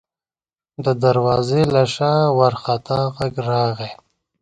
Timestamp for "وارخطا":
2.39-2.99